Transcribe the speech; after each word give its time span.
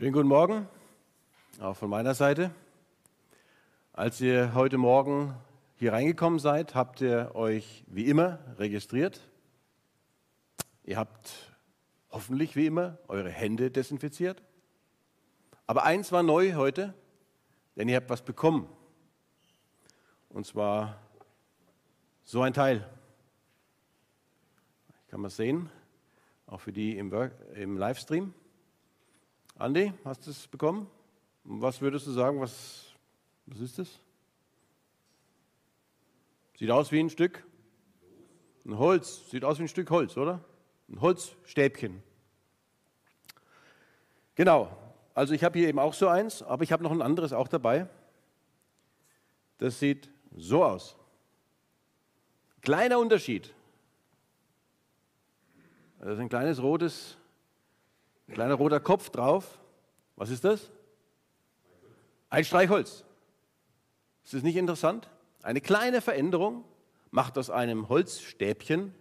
Schönen 0.00 0.14
guten 0.14 0.28
Morgen, 0.28 0.66
auch 1.60 1.76
von 1.76 1.90
meiner 1.90 2.14
Seite. 2.14 2.50
Als 3.92 4.18
ihr 4.22 4.54
heute 4.54 4.78
Morgen 4.78 5.36
hier 5.76 5.92
reingekommen 5.92 6.38
seid, 6.38 6.74
habt 6.74 7.02
ihr 7.02 7.32
euch 7.34 7.84
wie 7.86 8.06
immer 8.06 8.38
registriert. 8.56 9.20
Ihr 10.84 10.96
habt 10.96 11.54
hoffentlich 12.10 12.56
wie 12.56 12.64
immer 12.64 12.96
eure 13.08 13.28
Hände 13.28 13.70
desinfiziert. 13.70 14.42
Aber 15.66 15.84
eins 15.84 16.12
war 16.12 16.22
neu 16.22 16.54
heute, 16.54 16.94
denn 17.76 17.86
ihr 17.86 17.96
habt 17.96 18.08
was 18.08 18.22
bekommen. 18.22 18.70
Und 20.30 20.46
zwar 20.46 20.96
so 22.24 22.40
ein 22.40 22.54
Teil. 22.54 22.88
Ich 25.04 25.10
kann 25.10 25.20
mal 25.20 25.28
sehen, 25.28 25.68
auch 26.46 26.62
für 26.62 26.72
die 26.72 26.96
im, 26.96 27.10
Work, 27.10 27.34
im 27.54 27.76
Livestream. 27.76 28.32
Andi, 29.60 29.92
hast 30.06 30.26
du 30.26 30.30
es 30.30 30.48
bekommen? 30.48 30.86
Was 31.44 31.82
würdest 31.82 32.06
du 32.06 32.12
sagen, 32.12 32.40
was, 32.40 32.94
was 33.44 33.60
ist 33.60 33.78
das? 33.78 34.00
Sieht 36.58 36.70
aus 36.70 36.90
wie 36.92 36.98
ein 36.98 37.10
Stück 37.10 37.44
ein 38.64 38.78
Holz, 38.78 39.28
sieht 39.28 39.44
aus 39.44 39.58
wie 39.58 39.64
ein 39.64 39.68
Stück 39.68 39.90
Holz, 39.90 40.16
oder? 40.16 40.42
Ein 40.88 41.02
Holzstäbchen. 41.02 42.02
Genau, 44.34 44.74
also 45.12 45.34
ich 45.34 45.44
habe 45.44 45.58
hier 45.58 45.68
eben 45.68 45.78
auch 45.78 45.92
so 45.92 46.08
eins, 46.08 46.42
aber 46.42 46.64
ich 46.64 46.72
habe 46.72 46.82
noch 46.82 46.92
ein 46.92 47.02
anderes 47.02 47.34
auch 47.34 47.48
dabei. 47.48 47.86
Das 49.58 49.78
sieht 49.78 50.08
so 50.34 50.64
aus. 50.64 50.96
Kleiner 52.62 52.98
Unterschied. 52.98 53.52
Das 55.98 56.14
ist 56.14 56.18
ein 56.18 56.30
kleines 56.30 56.62
rotes 56.62 57.18
ein 58.30 58.34
kleiner 58.34 58.54
roter 58.54 58.78
Kopf 58.78 59.10
drauf. 59.10 59.58
Was 60.14 60.30
ist 60.30 60.44
das? 60.44 60.70
Ein 62.28 62.44
Streichholz. 62.44 63.04
Ist 64.22 64.34
das 64.34 64.42
nicht 64.44 64.54
interessant? 64.54 65.10
Eine 65.42 65.60
kleine 65.60 66.00
Veränderung 66.00 66.64
macht 67.10 67.36
aus 67.38 67.50
einem 67.50 67.88
Holzstäbchen 67.88 68.94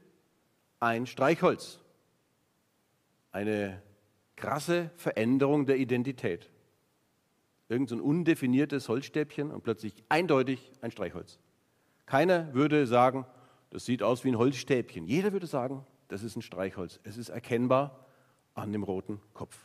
ein 0.80 1.05
Streichholz. 1.05 1.80
Eine 3.31 3.83
krasse 4.36 4.89
Veränderung 4.95 5.67
der 5.67 5.77
Identität. 5.77 6.49
Irgend 7.67 7.89
so 7.89 7.95
ein 7.97 8.02
undefiniertes 8.02 8.89
Holzstäbchen 8.89 9.52
und 9.52 9.64
plötzlich 9.64 9.93
eindeutig 10.09 10.71
ein 10.81 10.89
Streichholz. 10.89 11.38
Keiner 12.08 12.52
würde 12.55 12.88
sagen, 12.88 13.27
das 13.69 13.86
sieht 13.86 14.02
aus 14.02 14.23
wie 14.23 14.30
ein 14.30 14.39
Holzstäbchen. 14.39 15.05
Jeder 15.05 15.33
würde 15.33 15.45
sagen, 15.45 15.86
das 16.08 16.23
ist 16.23 16.36
ein 16.36 16.41
Streichholz. 16.41 16.99
Es 17.03 17.17
ist 17.17 17.30
erkennbar, 17.30 18.08
an 18.61 18.71
dem 18.71 18.83
roten 18.83 19.21
Kopf. 19.33 19.57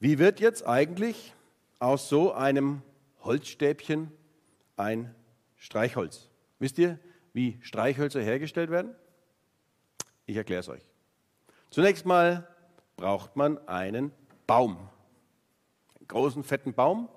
Wie 0.00 0.18
wird 0.18 0.40
jetzt 0.40 0.66
eigentlich 0.66 1.34
aus 1.80 2.08
so 2.08 2.32
einem 2.32 2.82
Holzstäbchen 3.22 4.12
ein 4.76 5.14
Streichholz? 5.56 6.28
Wisst 6.58 6.78
ihr, 6.78 6.98
wie 7.32 7.58
Streichhölzer 7.62 8.20
hergestellt 8.20 8.70
werden? 8.70 8.94
Ich 10.26 10.36
erkläre 10.36 10.60
es 10.60 10.68
euch. 10.68 10.82
Zunächst 11.70 12.06
mal 12.06 12.46
braucht 12.96 13.36
man 13.36 13.58
einen 13.68 14.12
Baum. 14.46 14.76
Einen 15.98 16.08
großen, 16.08 16.44
fetten 16.44 16.74
Baum. 16.74 17.08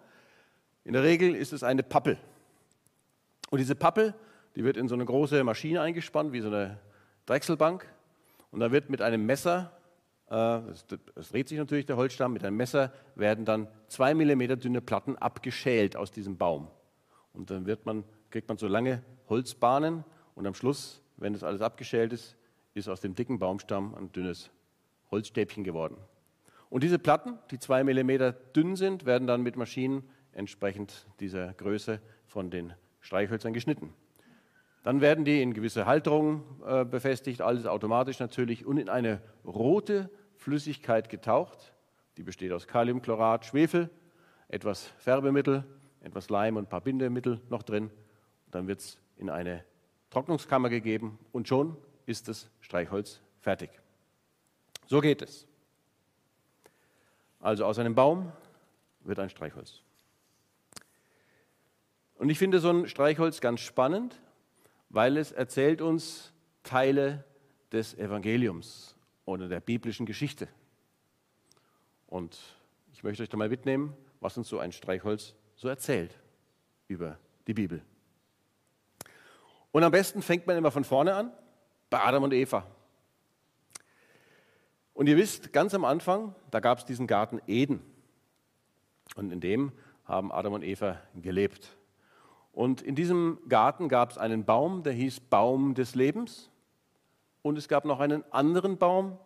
In 0.84 0.94
der 0.94 1.04
Regel 1.04 1.36
ist 1.36 1.54
es 1.54 1.64
eine 1.64 1.84
Pappel. 1.84 2.18
Und 3.50 3.60
diese 3.60 3.76
Pappel, 3.76 4.14
die 4.56 4.64
wird 4.64 4.78
in 4.78 4.88
so 4.88 4.96
eine 4.96 5.06
große 5.06 5.44
Maschine 5.44 5.82
eingespannt, 5.82 6.34
wie 6.34 6.42
so 6.42 6.48
eine 6.48 6.80
Drechselbank. 7.26 7.86
Und 8.52 8.60
da 8.60 8.72
wird 8.72 8.90
mit 8.90 9.02
einem 9.02 9.26
Messer, 9.26 9.72
äh, 10.30 10.60
es 11.16 11.30
dreht 11.30 11.48
sich 11.48 11.58
natürlich 11.58 11.86
der 11.86 11.98
Holzstamm, 11.98 12.34
mit 12.34 12.44
einem 12.44 12.58
Messer 12.58 12.94
werden 13.16 13.46
dann 13.46 13.68
zwei 13.88 14.14
Millimeter 14.14 14.58
dünne 14.58 14.82
Platten 14.82 15.18
abgeschält 15.18 15.96
aus 15.96 16.12
diesem 16.12 16.38
Baum. 16.38 16.68
Und 17.34 17.50
dann 17.50 17.66
man, 17.86 18.04
kriegt 18.30 18.50
man 18.50 18.58
so 18.58 18.68
lange 18.68 19.02
Holzbahnen 19.30 20.04
und 20.36 20.46
am 20.46 20.54
Schluss, 20.54 21.02
wenn 21.18 21.34
das 21.34 21.44
alles 21.44 21.62
abgeschält 21.62 22.14
ist, 22.14 22.36
ist 22.74 22.88
aus 22.88 23.02
dem 23.02 23.16
dicken 23.16 23.40
Baumstamm 23.40 23.96
ein 23.96 24.12
dünnes 24.12 24.50
Holzstäbchen 25.10 25.64
geworden. 25.64 25.98
Und 26.70 26.84
diese 26.84 27.00
Platten, 27.00 27.38
die 27.52 27.60
zwei 27.60 27.84
Millimeter 27.84 28.32
dünn 28.32 28.76
sind, 28.76 29.06
werden 29.06 29.28
dann 29.28 29.42
mit 29.42 29.58
Maschinen 29.58 30.04
entsprechend 30.32 31.06
dieser 31.20 31.54
Größe 31.54 32.02
von 32.28 32.50
den 32.50 32.74
Streichhölzern 33.02 33.52
geschnitten. 33.54 33.94
Dann 34.84 35.02
werden 35.02 35.26
die 35.26 35.42
in 35.42 35.54
gewisse 35.54 35.86
Halterungen 35.86 36.44
äh, 36.66 36.86
befestigt, 36.86 37.42
alles 37.42 37.66
automatisch 37.66 38.20
natürlich, 38.20 38.66
und 38.66 38.78
in 38.78 38.90
eine 38.90 39.22
rote 39.46 40.10
Flüssigkeit 40.36 41.10
getaucht. 41.10 41.74
Die 42.18 42.24
besteht 42.24 42.52
aus 42.52 42.68
Kaliumchlorat, 42.68 43.46
Schwefel, 43.46 43.90
etwas 44.48 44.88
Färbemittel, 44.98 45.64
etwas 46.02 46.30
Leim 46.30 46.58
und 46.58 46.64
ein 46.64 46.70
paar 46.70 46.82
Bindemittel 46.82 47.40
noch 47.50 47.64
drin. 47.64 47.92
Dann 48.50 48.68
wird 48.68 48.80
es 48.80 48.98
in 49.18 49.30
eine 49.30 49.64
Trocknungskammer 50.10 50.70
gegeben 50.70 51.20
und 51.32 51.48
schon 51.48 51.78
ist 52.06 52.28
das 52.28 52.50
Streichholz 52.60 53.22
fertig. 53.40 53.70
So 54.88 55.00
geht 55.00 55.22
es. 55.22 55.48
Also 57.40 57.66
aus 57.66 57.80
einem 57.80 57.96
Baum 57.96 58.32
wird 59.02 59.20
ein 59.20 59.30
Streichholz. 59.30 59.82
Und 62.16 62.30
ich 62.30 62.38
finde 62.38 62.60
so 62.60 62.70
ein 62.70 62.88
Streichholz 62.88 63.42
ganz 63.42 63.62
spannend, 63.62 64.22
weil 64.92 65.18
es 65.18 65.32
erzählt 65.32 65.82
uns 65.82 66.34
Teile 66.64 67.24
des 67.72 67.98
Evangeliums 67.98 68.96
oder 69.26 69.48
der 69.48 69.62
biblischen 69.62 70.06
Geschichte. 70.06 70.48
Und 72.08 72.38
ich 72.92 73.04
möchte 73.04 73.24
euch 73.24 73.30
da 73.30 73.38
mal 73.38 73.48
mitnehmen, 73.48 73.96
was 74.20 74.38
uns 74.38 74.50
so 74.50 74.60
ein 74.60 74.74
Streichholz 74.74 75.34
so 75.56 75.70
erzählt 75.70 76.20
über 76.88 77.18
die 77.48 77.54
Bibel. 77.54 77.82
Und 79.72 79.84
am 79.84 79.92
besten 79.92 80.22
fängt 80.22 80.46
man 80.46 80.58
immer 80.58 80.72
von 80.72 80.84
vorne 80.84 81.16
an, 81.16 81.32
bei 81.90 82.04
Adam 82.04 82.24
und 82.24 82.34
Eva. 82.34 82.68
Und 84.94 85.08
ihr 85.08 85.16
wisst, 85.16 85.54
ganz 85.54 85.74
am 85.74 85.86
Anfang, 85.86 86.36
da 86.52 86.60
gab 86.60 86.80
es 86.80 86.86
diesen 86.86 87.08
Garten 87.08 87.40
Eden. 87.48 87.82
Und 89.16 89.32
in 89.32 89.40
dem 89.40 89.72
haben 90.04 90.34
Adam 90.34 90.54
und 90.54 90.64
Eva 90.64 91.02
gelebt. 91.16 91.78
Und 92.54 92.82
in 92.82 92.96
diesem 92.96 93.40
Garten 93.48 93.88
gab 93.88 94.12
es 94.12 94.18
einen 94.18 94.46
Baum, 94.46 94.84
der 94.84 94.94
hieß 94.94 95.22
Baum 95.22 95.74
des 95.74 95.96
Lebens. 95.96 96.50
Und 97.42 97.58
es 97.58 97.68
gab 97.68 97.86
noch 97.86 98.00
einen 98.00 98.24
anderen 98.32 98.78
Baum 98.78 99.18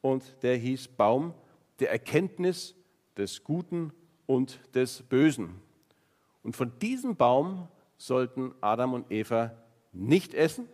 und 0.00 0.42
der 0.42 0.56
hieß 0.56 0.88
Baum 0.88 1.34
der 1.78 1.90
Erkenntnis 1.90 2.74
des 3.16 3.44
Guten 3.44 3.92
und 4.26 4.60
des 4.74 5.02
Bösen. 5.02 5.60
Und 6.42 6.56
von 6.56 6.78
diesem 6.78 7.16
Baum 7.16 7.68
sollten 7.96 8.54
Adam 8.60 8.94
und 8.94 9.10
Eva 9.10 9.52
nicht 9.92 10.34
essen, 10.34 10.68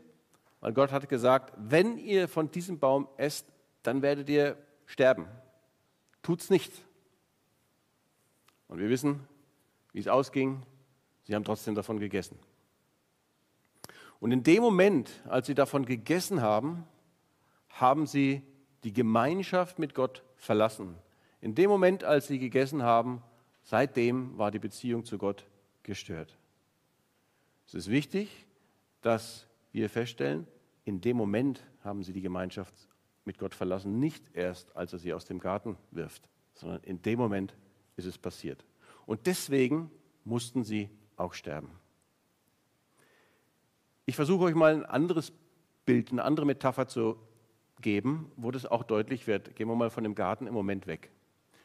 weil 0.61 0.73
Gott 0.73 0.93
hat 0.93 1.09
gesagt, 1.09 1.55
wenn 1.57 1.99
ihr 1.99 2.29
von 2.29 2.51
diesem 2.51 2.79
Baum 2.79 3.09
esst, 3.17 3.47
dann 3.83 4.03
werdet 4.03 4.29
ihr 4.29 4.57
sterben. 4.87 5.27
Tut's 6.23 6.51
nicht. 6.51 6.73
Und 8.69 8.79
wir 8.79 8.89
wissen, 8.89 9.27
wie 9.93 10.01
es 10.01 10.09
ausging. 10.09 10.63
Sie 11.27 11.35
haben 11.35 11.45
trotzdem 11.45 11.75
davon 11.75 11.99
gegessen. 11.99 12.39
Und 14.21 14.31
in 14.31 14.45
dem 14.45 14.63
Moment, 14.63 15.11
als 15.29 15.49
sie 15.49 15.55
davon 15.55 15.85
gegessen 15.85 16.41
haben, 16.41 16.85
haben 17.69 18.07
sie 18.07 18.43
die 18.85 18.93
Gemeinschaft 18.93 19.79
mit 19.79 19.95
Gott 19.95 20.23
verlassen. 20.37 20.95
In 21.41 21.55
dem 21.55 21.69
Moment, 21.69 22.05
als 22.05 22.29
sie 22.29 22.39
gegessen 22.39 22.83
haben, 22.83 23.23
seitdem 23.63 24.39
war 24.39 24.51
die 24.51 24.61
Beziehung 24.61 25.05
zu 25.05 25.19
Gott 25.19 25.45
gestört. 25.83 26.39
Es 27.67 27.75
ist 27.75 27.91
wichtig, 27.91 28.47
dass 29.03 29.47
wir 29.73 29.91
feststellen, 29.91 30.47
in 30.85 31.01
dem 31.01 31.17
Moment 31.17 31.61
haben 31.83 32.05
sie 32.05 32.13
die 32.13 32.23
Gemeinschaft 32.23 32.73
mit 33.25 33.39
Gott 33.39 33.55
verlassen, 33.55 33.99
nicht 33.99 34.25
erst, 34.35 34.75
als 34.77 34.93
er 34.93 35.01
sie 35.01 35.13
aus 35.13 35.25
dem 35.25 35.41
Garten 35.41 35.77
wirft, 35.91 36.29
sondern 36.55 36.83
in 36.85 37.03
dem 37.03 37.19
Moment 37.19 37.57
ist 37.97 38.07
es 38.07 38.17
passiert. 38.17 38.65
Und 39.05 39.27
deswegen 39.27 39.91
mussten 40.25 40.63
sie 40.63 40.89
auch 41.17 41.35
sterben. 41.35 41.71
Ich 44.05 44.17
versuche 44.17 44.45
euch 44.45 44.55
mal 44.55 44.75
ein 44.75 44.87
anderes 44.87 45.33
Bild, 45.85 46.13
eine 46.13 46.25
andere 46.25 46.47
Metapher 46.47 46.87
zu 46.87 47.17
geben, 47.81 48.31
wo 48.37 48.51
das 48.51 48.67
auch 48.67 48.83
deutlich 48.83 49.27
wird. 49.27 49.57
Gehen 49.57 49.69
wir 49.69 49.75
mal 49.75 49.91
von 49.91 50.05
dem 50.05 50.15
Garten 50.15 50.47
im 50.47 50.55
Moment 50.55 50.87
weg. 50.87 51.11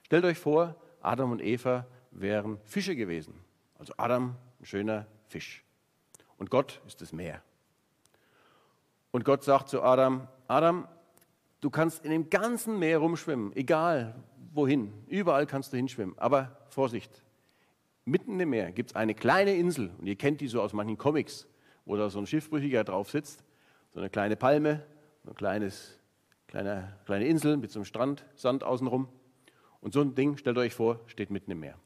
Stellt 0.04 0.26
euch 0.26 0.38
vor, 0.38 0.76
Adam 1.02 1.32
und 1.32 1.42
Eva 1.42 1.86
wären 2.12 2.60
Fische 2.66 2.96
gewesen. 2.96 3.34
Also 3.78 3.94
Adam, 3.98 4.36
ein 4.60 4.66
schöner 4.66 5.08
Fisch. 5.28 5.64
Und 6.38 6.50
Gott 6.50 6.82
ist 6.88 7.02
das 7.02 7.14
Meer. 7.14 7.42
Und 9.12 9.26
Gott 9.26 9.44
sagt 9.44 9.70
zu 9.70 9.82
Adam, 9.82 10.28
Adam, 10.48 10.88
du 11.62 11.70
kannst 11.70 12.04
in 12.06 12.12
dem 12.12 12.30
ganzen 12.30 12.80
Meer 12.80 13.00
rumschwimmen, 13.00 13.56
egal 13.56 14.16
wohin, 14.54 14.94
überall 15.08 15.46
kannst 15.46 15.72
du 15.74 15.78
hinschwimmen. 15.78 16.18
Aber 16.18 16.58
Vorsicht, 16.70 17.24
Mitten 18.12 18.38
im 18.42 18.50
Meer 18.50 18.74
gibt 18.74 18.90
es 18.90 18.96
eine 18.98 19.16
kleine 19.16 19.56
Insel, 19.56 19.90
und 19.98 20.06
ihr 20.06 20.18
kennt 20.18 20.42
die 20.42 20.50
so 20.50 20.62
aus 20.62 20.74
manchen 20.74 20.98
Comics, 20.98 21.48
wo 21.86 21.96
da 21.96 22.10
so 22.10 22.20
ein 22.20 22.28
Schiffbrüchiger 22.28 22.84
drauf 22.84 23.10
sitzt, 23.10 23.42
so 23.90 24.02
eine 24.02 24.10
kleine 24.10 24.36
Palme, 24.36 24.86
so 25.24 25.30
eine 25.30 25.36
kleines, 25.36 25.98
kleine, 26.46 26.98
kleine 27.06 27.26
Insel 27.26 27.56
mit 27.56 27.72
so 27.72 27.80
einem 27.80 27.86
Strand, 27.86 28.26
Sand 28.36 28.66
außenrum. 28.66 29.08
Und 29.80 29.94
so 29.94 30.02
ein 30.02 30.14
Ding, 30.14 30.36
stellt 30.36 30.58
euch 30.58 30.74
vor, 30.74 31.00
steht 31.08 31.32
mitten 31.32 31.52
im 31.52 31.62
Meer. 31.62 31.80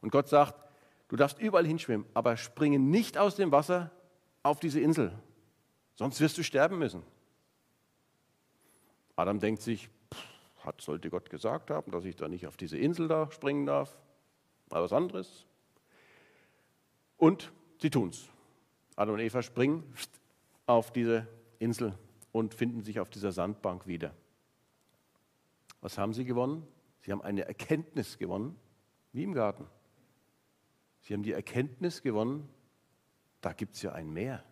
Und 0.00 0.10
Gott 0.10 0.28
sagt, 0.28 0.56
du 1.06 1.14
darfst 1.14 1.38
überall 1.38 1.64
hinschwimmen, 1.64 2.08
aber 2.12 2.36
springe 2.36 2.80
nicht 2.80 3.16
aus 3.16 3.36
dem 3.36 3.52
Wasser 3.52 3.92
auf 4.42 4.58
diese 4.58 4.80
Insel, 4.80 5.12
sonst 5.94 6.20
wirst 6.20 6.36
du 6.38 6.42
sterben 6.42 6.80
müssen. 6.80 7.04
Adam 9.14 9.38
denkt 9.38 9.62
sich, 9.62 9.88
hat, 10.64 10.80
sollte 10.80 11.08
Gott 11.08 11.30
gesagt 11.30 11.70
haben, 11.70 11.92
dass 11.92 12.04
ich 12.04 12.16
da 12.16 12.26
nicht 12.26 12.48
auf 12.48 12.56
diese 12.56 12.78
Insel 12.78 13.06
da 13.06 13.30
springen 13.30 13.64
darf, 13.64 13.96
mal 14.70 14.82
was 14.82 14.92
anderes. 14.92 15.47
Und 17.18 17.52
sie 17.82 17.90
tun 17.90 18.10
es. 18.10 18.28
Adam 18.96 19.14
und 19.14 19.20
Eva 19.20 19.42
springen 19.42 19.84
auf 20.66 20.92
diese 20.92 21.26
Insel 21.58 21.94
und 22.32 22.54
finden 22.54 22.82
sich 22.82 23.00
auf 23.00 23.10
dieser 23.10 23.32
Sandbank 23.32 23.86
wieder. 23.86 24.14
Was 25.80 25.98
haben 25.98 26.14
sie 26.14 26.24
gewonnen? 26.24 26.66
Sie 27.02 27.12
haben 27.12 27.22
eine 27.22 27.44
Erkenntnis 27.44 28.18
gewonnen, 28.18 28.56
wie 29.12 29.24
im 29.24 29.34
Garten. 29.34 29.66
Sie 31.02 31.14
haben 31.14 31.22
die 31.22 31.32
Erkenntnis 31.32 32.02
gewonnen, 32.02 32.48
da 33.40 33.52
gibt 33.52 33.74
es 33.74 33.82
ja 33.82 33.92
ein 33.92 34.12
Meer. 34.12 34.44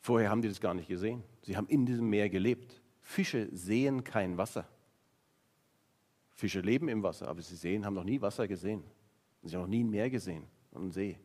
Vorher 0.00 0.30
haben 0.30 0.42
die 0.42 0.48
das 0.48 0.60
gar 0.60 0.74
nicht 0.74 0.88
gesehen. 0.88 1.22
Sie 1.42 1.56
haben 1.56 1.68
in 1.68 1.86
diesem 1.86 2.08
Meer 2.08 2.28
gelebt. 2.28 2.82
Fische 3.00 3.48
sehen 3.52 4.04
kein 4.04 4.36
Wasser. 4.36 4.68
Fische 6.32 6.60
leben 6.60 6.88
im 6.88 7.02
Wasser, 7.02 7.28
aber 7.28 7.42
sie 7.42 7.56
sehen, 7.56 7.86
haben 7.86 7.94
noch 7.94 8.04
nie 8.04 8.20
Wasser 8.20 8.46
gesehen. 8.48 8.82
Sie 9.42 9.54
haben 9.54 9.62
noch 9.62 9.68
nie 9.68 9.84
ein 9.84 9.90
Meer 9.90 10.10
gesehen 10.10 10.46
einen 10.82 10.92
See. 10.92 11.18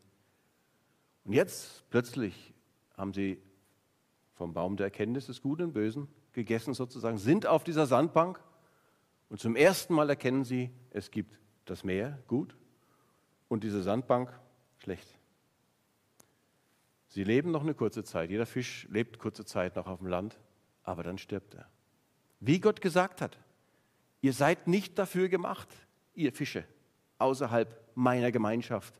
Und 1.25 1.33
jetzt 1.33 1.89
plötzlich 1.89 2.53
haben 2.95 3.13
sie 3.13 3.41
vom 4.33 4.53
Baum 4.53 4.77
der 4.77 4.85
Erkenntnis 4.85 5.27
des 5.27 5.41
Guten 5.41 5.63
und 5.63 5.73
Bösen 5.73 6.07
gegessen 6.33 6.73
sozusagen, 6.73 7.17
sind 7.17 7.45
auf 7.45 7.63
dieser 7.63 7.85
Sandbank 7.85 8.41
und 9.29 9.39
zum 9.39 9.55
ersten 9.55 9.93
Mal 9.93 10.09
erkennen 10.09 10.43
sie, 10.43 10.71
es 10.91 11.11
gibt 11.11 11.39
das 11.65 11.83
Meer, 11.83 12.19
gut, 12.27 12.55
und 13.47 13.63
diese 13.63 13.83
Sandbank, 13.83 14.31
schlecht. 14.77 15.07
Sie 17.09 17.23
leben 17.23 17.51
noch 17.51 17.63
eine 17.63 17.73
kurze 17.73 18.03
Zeit. 18.03 18.29
Jeder 18.29 18.45
Fisch 18.45 18.87
lebt 18.89 19.17
kurze 19.17 19.43
Zeit 19.43 19.75
noch 19.75 19.87
auf 19.87 19.99
dem 19.99 20.07
Land, 20.07 20.39
aber 20.83 21.03
dann 21.03 21.17
stirbt 21.17 21.55
er. 21.55 21.67
Wie 22.39 22.59
Gott 22.59 22.81
gesagt 22.81 23.21
hat, 23.21 23.37
ihr 24.21 24.33
seid 24.33 24.67
nicht 24.67 24.97
dafür 24.97 25.27
gemacht, 25.27 25.67
ihr 26.13 26.31
Fische, 26.31 26.63
außerhalb 27.17 27.75
meiner 27.95 28.31
Gemeinschaft 28.31 28.99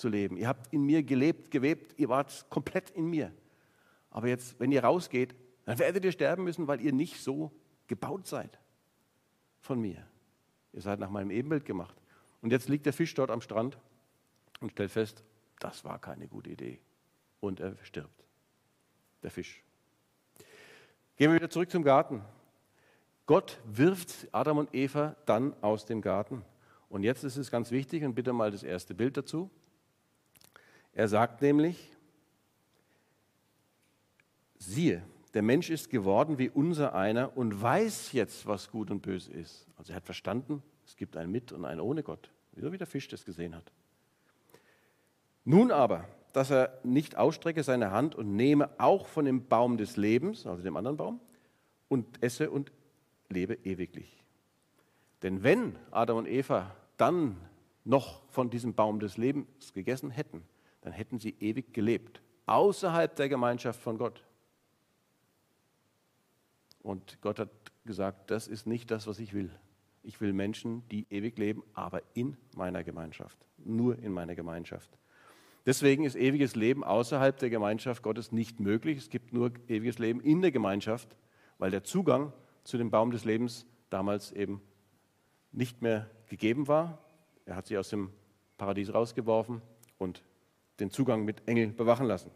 zu 0.00 0.08
leben. 0.08 0.36
Ihr 0.36 0.48
habt 0.48 0.72
in 0.72 0.82
mir 0.82 1.02
gelebt, 1.02 1.50
gewebt, 1.50 1.98
ihr 1.98 2.08
wart 2.08 2.46
komplett 2.50 2.90
in 2.90 3.06
mir. 3.06 3.32
Aber 4.10 4.28
jetzt, 4.28 4.58
wenn 4.58 4.72
ihr 4.72 4.82
rausgeht, 4.82 5.34
dann 5.64 5.78
werdet 5.78 6.04
ihr 6.04 6.12
sterben 6.12 6.44
müssen, 6.44 6.66
weil 6.66 6.80
ihr 6.80 6.92
nicht 6.92 7.22
so 7.22 7.52
gebaut 7.86 8.26
seid 8.26 8.58
von 9.60 9.80
mir. 9.80 10.06
Ihr 10.72 10.80
seid 10.80 10.98
nach 10.98 11.10
meinem 11.10 11.30
Ebenbild 11.30 11.64
gemacht. 11.64 11.96
Und 12.42 12.50
jetzt 12.50 12.68
liegt 12.68 12.86
der 12.86 12.92
Fisch 12.92 13.14
dort 13.14 13.30
am 13.30 13.40
Strand 13.40 13.78
und 14.60 14.72
stellt 14.72 14.90
fest, 14.90 15.22
das 15.58 15.84
war 15.84 15.98
keine 15.98 16.26
gute 16.26 16.50
Idee. 16.50 16.80
Und 17.40 17.60
er 17.60 17.76
stirbt. 17.82 18.24
Der 19.22 19.30
Fisch. 19.30 19.62
Gehen 21.16 21.30
wir 21.30 21.36
wieder 21.36 21.50
zurück 21.50 21.70
zum 21.70 21.82
Garten. 21.82 22.22
Gott 23.26 23.60
wirft 23.64 24.28
Adam 24.32 24.58
und 24.58 24.74
Eva 24.74 25.14
dann 25.26 25.54
aus 25.62 25.84
dem 25.84 26.00
Garten. 26.00 26.44
Und 26.88 27.04
jetzt 27.04 27.22
ist 27.22 27.36
es 27.36 27.50
ganz 27.50 27.70
wichtig, 27.70 28.02
und 28.04 28.14
bitte 28.14 28.32
mal 28.32 28.50
das 28.50 28.62
erste 28.62 28.94
Bild 28.94 29.16
dazu. 29.16 29.50
Er 30.92 31.08
sagt 31.08 31.42
nämlich, 31.42 31.90
siehe, 34.58 35.02
der 35.34 35.42
Mensch 35.42 35.70
ist 35.70 35.90
geworden 35.90 36.38
wie 36.38 36.48
unser 36.48 36.94
einer 36.94 37.36
und 37.36 37.60
weiß 37.60 38.12
jetzt, 38.12 38.46
was 38.46 38.70
gut 38.70 38.90
und 38.90 39.02
böse 39.02 39.32
ist. 39.32 39.66
Also 39.76 39.92
er 39.92 39.96
hat 39.96 40.04
verstanden, 40.04 40.62
es 40.84 40.96
gibt 40.96 41.16
ein 41.16 41.30
mit 41.30 41.52
und 41.52 41.64
ein 41.64 41.80
ohne 41.80 42.02
Gott, 42.02 42.30
so 42.56 42.72
wie 42.72 42.78
der 42.78 42.86
Fisch 42.86 43.08
das 43.08 43.24
gesehen 43.24 43.54
hat. 43.54 43.72
Nun 45.44 45.70
aber, 45.70 46.06
dass 46.32 46.50
er 46.50 46.78
nicht 46.82 47.16
ausstrecke 47.16 47.62
seine 47.62 47.90
Hand 47.90 48.14
und 48.14 48.34
nehme 48.34 48.70
auch 48.78 49.06
von 49.06 49.24
dem 49.24 49.46
Baum 49.46 49.78
des 49.78 49.96
Lebens, 49.96 50.46
also 50.46 50.62
dem 50.62 50.76
anderen 50.76 50.96
Baum, 50.96 51.20
und 51.88 52.22
esse 52.22 52.50
und 52.50 52.72
lebe 53.28 53.54
ewiglich. 53.64 54.24
Denn 55.22 55.42
wenn 55.42 55.76
Adam 55.90 56.18
und 56.18 56.26
Eva 56.26 56.74
dann 56.96 57.36
noch 57.84 58.22
von 58.28 58.50
diesem 58.50 58.74
Baum 58.74 59.00
des 59.00 59.16
Lebens 59.16 59.72
gegessen 59.72 60.10
hätten, 60.10 60.42
dann 60.80 60.92
hätten 60.92 61.18
sie 61.18 61.36
ewig 61.40 61.72
gelebt, 61.72 62.22
außerhalb 62.46 63.14
der 63.16 63.28
Gemeinschaft 63.28 63.80
von 63.80 63.98
Gott. 63.98 64.24
Und 66.82 67.20
Gott 67.20 67.38
hat 67.38 67.50
gesagt, 67.84 68.30
das 68.30 68.48
ist 68.48 68.66
nicht 68.66 68.90
das, 68.90 69.06
was 69.06 69.18
ich 69.18 69.34
will. 69.34 69.50
Ich 70.02 70.20
will 70.20 70.32
Menschen, 70.32 70.88
die 70.88 71.06
ewig 71.10 71.36
leben, 71.38 71.62
aber 71.74 72.02
in 72.14 72.36
meiner 72.54 72.82
Gemeinschaft, 72.82 73.38
nur 73.58 73.98
in 73.98 74.12
meiner 74.12 74.34
Gemeinschaft. 74.34 74.90
Deswegen 75.66 76.04
ist 76.04 76.16
ewiges 76.16 76.56
Leben 76.56 76.82
außerhalb 76.82 77.36
der 77.38 77.50
Gemeinschaft 77.50 78.02
Gottes 78.02 78.32
nicht 78.32 78.60
möglich. 78.60 78.96
Es 78.96 79.10
gibt 79.10 79.34
nur 79.34 79.52
ewiges 79.68 79.98
Leben 79.98 80.20
in 80.20 80.40
der 80.40 80.52
Gemeinschaft, 80.52 81.16
weil 81.58 81.70
der 81.70 81.84
Zugang 81.84 82.32
zu 82.64 82.78
dem 82.78 82.90
Baum 82.90 83.10
des 83.10 83.26
Lebens 83.26 83.66
damals 83.90 84.32
eben 84.32 84.62
nicht 85.52 85.82
mehr 85.82 86.08
gegeben 86.28 86.66
war. 86.66 86.98
Er 87.44 87.56
hat 87.56 87.66
sie 87.66 87.76
aus 87.76 87.90
dem 87.90 88.10
Paradies 88.56 88.94
rausgeworfen 88.94 89.60
und 89.98 90.22
den 90.80 90.90
Zugang 90.90 91.24
mit 91.24 91.46
Engeln 91.46 91.76
bewachen 91.76 92.06
lassen. 92.06 92.30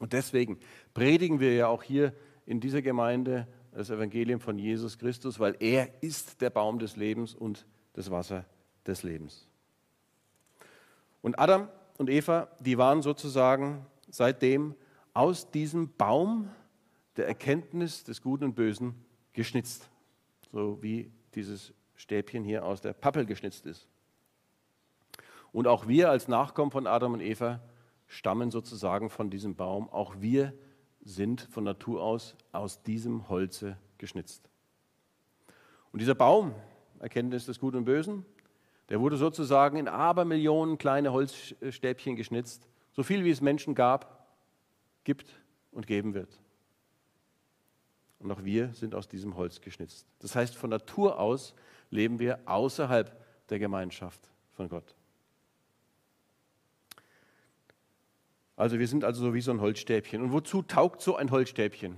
Und 0.00 0.12
deswegen 0.12 0.58
predigen 0.94 1.40
wir 1.40 1.54
ja 1.54 1.68
auch 1.68 1.82
hier 1.82 2.12
in 2.46 2.60
dieser 2.60 2.82
Gemeinde 2.82 3.48
das 3.72 3.90
Evangelium 3.90 4.40
von 4.40 4.58
Jesus 4.58 4.98
Christus, 4.98 5.38
weil 5.38 5.56
er 5.60 6.02
ist 6.02 6.40
der 6.40 6.50
Baum 6.50 6.78
des 6.78 6.96
Lebens 6.96 7.34
und 7.34 7.66
das 7.92 8.10
Wasser 8.10 8.44
des 8.86 9.02
Lebens. 9.02 9.46
Und 11.20 11.38
Adam 11.38 11.68
und 11.96 12.10
Eva, 12.10 12.48
die 12.60 12.78
waren 12.78 13.02
sozusagen 13.02 13.84
seitdem 14.08 14.74
aus 15.12 15.50
diesem 15.50 15.92
Baum 15.96 16.48
der 17.16 17.26
Erkenntnis 17.26 18.04
des 18.04 18.22
Guten 18.22 18.44
und 18.44 18.54
Bösen 18.54 18.94
geschnitzt, 19.32 19.90
so 20.52 20.80
wie 20.80 21.10
dieses 21.34 21.72
Stäbchen 21.96 22.44
hier 22.44 22.64
aus 22.64 22.80
der 22.80 22.92
Pappel 22.92 23.26
geschnitzt 23.26 23.66
ist. 23.66 23.88
Und 25.58 25.66
auch 25.66 25.88
wir 25.88 26.08
als 26.08 26.28
Nachkommen 26.28 26.70
von 26.70 26.86
Adam 26.86 27.14
und 27.14 27.20
Eva 27.20 27.58
stammen 28.06 28.52
sozusagen 28.52 29.10
von 29.10 29.28
diesem 29.28 29.56
Baum. 29.56 29.88
Auch 29.88 30.14
wir 30.20 30.54
sind 31.00 31.40
von 31.50 31.64
Natur 31.64 32.00
aus 32.00 32.36
aus 32.52 32.84
diesem 32.84 33.28
Holze 33.28 33.76
geschnitzt. 33.98 34.48
Und 35.90 36.00
dieser 36.00 36.14
Baum, 36.14 36.54
Erkenntnis 37.00 37.46
des 37.46 37.58
Guten 37.58 37.78
und 37.78 37.86
Bösen, 37.86 38.24
der 38.88 39.00
wurde 39.00 39.16
sozusagen 39.16 39.78
in 39.78 39.88
Abermillionen 39.88 40.78
kleine 40.78 41.12
Holzstäbchen 41.12 42.14
geschnitzt, 42.14 42.68
so 42.92 43.02
viel 43.02 43.24
wie 43.24 43.30
es 43.30 43.40
Menschen 43.40 43.74
gab, 43.74 44.28
gibt 45.02 45.40
und 45.72 45.88
geben 45.88 46.14
wird. 46.14 46.38
Und 48.20 48.30
auch 48.30 48.44
wir 48.44 48.72
sind 48.74 48.94
aus 48.94 49.08
diesem 49.08 49.36
Holz 49.36 49.60
geschnitzt. 49.60 50.06
Das 50.20 50.36
heißt, 50.36 50.54
von 50.54 50.70
Natur 50.70 51.18
aus 51.18 51.52
leben 51.90 52.20
wir 52.20 52.38
außerhalb 52.46 53.20
der 53.48 53.58
Gemeinschaft 53.58 54.20
von 54.52 54.68
Gott. 54.68 54.94
Also 58.58 58.80
wir 58.80 58.88
sind 58.88 59.04
also 59.04 59.24
so 59.24 59.34
wie 59.34 59.40
so 59.40 59.52
ein 59.52 59.60
Holzstäbchen. 59.60 60.20
Und 60.20 60.32
wozu 60.32 60.62
taugt 60.62 61.00
so 61.00 61.14
ein 61.14 61.30
Holzstäbchen? 61.30 61.94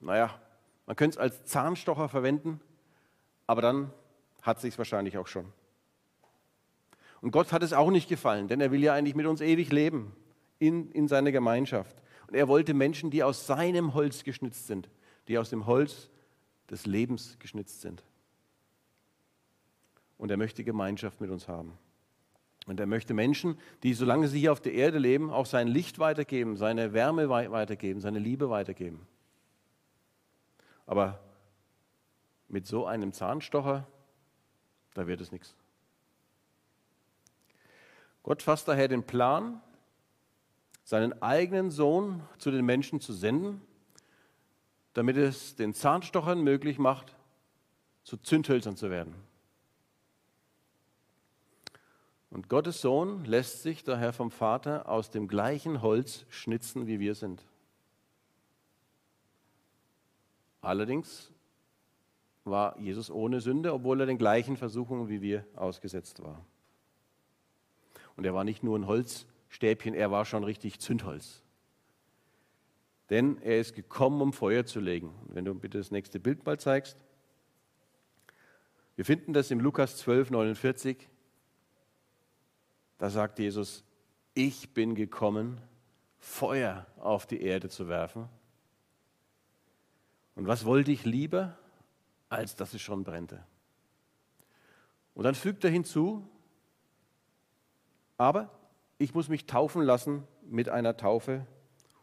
Naja, 0.00 0.36
man 0.84 0.96
könnte 0.96 1.14
es 1.14 1.18
als 1.18 1.44
Zahnstocher 1.44 2.08
verwenden, 2.08 2.60
aber 3.46 3.62
dann 3.62 3.92
hat 4.42 4.56
es 4.56 4.62
sich 4.62 4.76
wahrscheinlich 4.78 5.16
auch 5.16 5.28
schon. 5.28 5.46
Und 7.20 7.30
Gott 7.30 7.52
hat 7.52 7.62
es 7.62 7.72
auch 7.72 7.92
nicht 7.92 8.08
gefallen, 8.08 8.48
denn 8.48 8.60
er 8.60 8.72
will 8.72 8.82
ja 8.82 8.94
eigentlich 8.94 9.14
mit 9.14 9.26
uns 9.26 9.40
ewig 9.40 9.70
leben 9.70 10.12
in, 10.58 10.90
in 10.90 11.06
seiner 11.06 11.30
Gemeinschaft. 11.30 11.94
Und 12.26 12.34
er 12.34 12.48
wollte 12.48 12.74
Menschen, 12.74 13.12
die 13.12 13.22
aus 13.22 13.46
seinem 13.46 13.94
Holz 13.94 14.24
geschnitzt 14.24 14.66
sind, 14.66 14.90
die 15.28 15.38
aus 15.38 15.50
dem 15.50 15.66
Holz 15.66 16.10
des 16.68 16.84
Lebens 16.84 17.38
geschnitzt 17.38 17.80
sind. 17.80 18.02
Und 20.18 20.32
er 20.32 20.36
möchte 20.36 20.64
Gemeinschaft 20.64 21.20
mit 21.20 21.30
uns 21.30 21.46
haben. 21.46 21.78
Und 22.70 22.78
er 22.78 22.86
möchte 22.86 23.14
Menschen, 23.14 23.58
die, 23.82 23.94
solange 23.94 24.28
sie 24.28 24.38
hier 24.38 24.52
auf 24.52 24.60
der 24.60 24.74
Erde 24.74 24.98
leben, 24.98 25.28
auch 25.28 25.46
sein 25.46 25.66
Licht 25.66 25.98
weitergeben, 25.98 26.56
seine 26.56 26.92
Wärme 26.92 27.28
weitergeben, 27.28 28.00
seine 28.00 28.20
Liebe 28.20 28.48
weitergeben. 28.48 29.08
Aber 30.86 31.18
mit 32.46 32.68
so 32.68 32.86
einem 32.86 33.12
Zahnstocher, 33.12 33.88
da 34.94 35.08
wird 35.08 35.20
es 35.20 35.32
nichts. 35.32 35.56
Gott 38.22 38.40
fasst 38.40 38.68
daher 38.68 38.86
den 38.86 39.02
Plan, 39.02 39.60
seinen 40.84 41.20
eigenen 41.20 41.72
Sohn 41.72 42.22
zu 42.38 42.52
den 42.52 42.64
Menschen 42.64 43.00
zu 43.00 43.12
senden, 43.12 43.60
damit 44.92 45.16
es 45.16 45.56
den 45.56 45.74
Zahnstochern 45.74 46.40
möglich 46.40 46.78
macht, 46.78 47.16
zu 48.04 48.16
Zündhölzern 48.16 48.76
zu 48.76 48.90
werden. 48.90 49.16
Und 52.30 52.48
Gottes 52.48 52.80
Sohn 52.80 53.24
lässt 53.24 53.62
sich 53.62 53.82
daher 53.82 54.12
vom 54.12 54.30
Vater 54.30 54.88
aus 54.88 55.10
dem 55.10 55.26
gleichen 55.26 55.82
Holz 55.82 56.24
schnitzen, 56.28 56.86
wie 56.86 57.00
wir 57.00 57.14
sind. 57.14 57.44
Allerdings 60.60 61.32
war 62.44 62.78
Jesus 62.78 63.10
ohne 63.10 63.40
Sünde, 63.40 63.72
obwohl 63.72 64.00
er 64.00 64.06
den 64.06 64.18
gleichen 64.18 64.56
Versuchungen 64.56 65.08
wie 65.08 65.20
wir 65.20 65.44
ausgesetzt 65.56 66.22
war. 66.22 66.44
Und 68.16 68.24
er 68.24 68.34
war 68.34 68.44
nicht 68.44 68.62
nur 68.62 68.78
ein 68.78 68.86
Holzstäbchen, 68.86 69.94
er 69.94 70.10
war 70.10 70.24
schon 70.24 70.44
richtig 70.44 70.78
Zündholz. 70.78 71.42
Denn 73.08 73.42
er 73.42 73.58
ist 73.58 73.74
gekommen, 73.74 74.20
um 74.22 74.32
Feuer 74.32 74.64
zu 74.64 74.78
legen. 74.78 75.12
wenn 75.28 75.44
du 75.44 75.54
bitte 75.54 75.78
das 75.78 75.90
nächste 75.90 76.20
Bild 76.20 76.46
mal 76.46 76.60
zeigst. 76.60 77.04
Wir 78.94 79.04
finden 79.04 79.32
das 79.32 79.50
im 79.50 79.60
Lukas 79.60 79.96
12, 79.96 80.30
49. 80.30 81.09
Da 83.00 83.08
sagt 83.08 83.38
Jesus, 83.38 83.82
ich 84.34 84.74
bin 84.74 84.94
gekommen, 84.94 85.58
Feuer 86.18 86.86
auf 86.98 87.26
die 87.26 87.40
Erde 87.40 87.70
zu 87.70 87.88
werfen. 87.88 88.28
Und 90.34 90.46
was 90.46 90.66
wollte 90.66 90.92
ich 90.92 91.06
lieber, 91.06 91.56
als 92.28 92.56
dass 92.56 92.74
es 92.74 92.82
schon 92.82 93.02
brennte? 93.02 93.42
Und 95.14 95.24
dann 95.24 95.34
fügt 95.34 95.64
er 95.64 95.70
hinzu, 95.70 96.28
aber 98.18 98.50
ich 98.98 99.14
muss 99.14 99.30
mich 99.30 99.46
taufen 99.46 99.80
lassen 99.80 100.24
mit 100.42 100.68
einer 100.68 100.98
Taufe. 100.98 101.46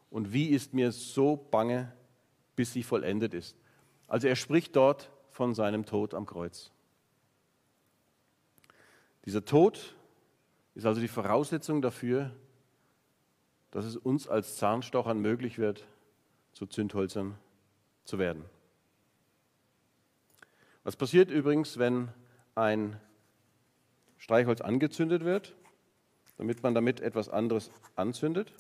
Und 0.10 0.34
wie 0.34 0.48
ist 0.48 0.74
mir 0.74 0.92
so 0.92 1.38
bange, 1.38 1.94
bis 2.56 2.74
sie 2.74 2.82
vollendet 2.82 3.36
ist? 3.36 3.56
Also 4.08 4.27
er 4.27 4.36
spricht 4.36 4.75
dort 4.75 5.12
von 5.30 5.54
seinem 5.54 5.86
Tod 5.86 6.16
am 6.16 6.25
Kreuz. 6.25 6.72
Dieser 9.25 9.46
Tod 9.46 9.94
ist 10.77 10.86
also 10.86 11.01
die 11.01 11.07
Voraussetzung 11.07 11.81
dafür, 11.81 12.31
dass 13.72 13.84
es 13.84 13.98
uns 13.98 14.27
als 14.27 14.57
Zahnstochern 14.57 15.19
möglich 15.19 15.57
wird, 15.57 15.88
zu 16.53 16.67
Zündhölzern 16.67 17.36
zu 18.05 18.19
werden. 18.19 18.46
Was 20.84 20.96
passiert 20.96 21.31
übrigens, 21.31 21.79
wenn 21.79 22.10
ein 22.53 23.00
Streichholz 24.19 24.62
angezündet 24.62 25.25
wird, 25.25 25.55
damit 26.38 26.62
man 26.62 26.75
damit 26.75 27.00
etwas 27.00 27.27
anderes 27.27 27.72
anzündet? 27.96 28.53